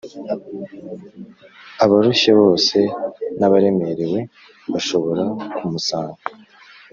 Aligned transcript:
abarushye 1.83 2.31
bose 2.41 2.77
n’abaremerewe 3.39 4.19
bashobora 4.71 5.23
kumusanga 5.55 6.21